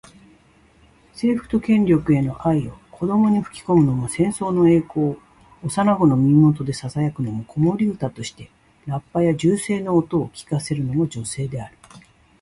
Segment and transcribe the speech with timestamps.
[1.13, 5.17] 征服と権力への愛を子どもに吹き込むのも、戦争の栄光を
[5.63, 8.49] 幼子の耳元でささやくのも、子守唄として
[8.87, 11.77] ラッパや銃声の音を聞かせるのも女性である。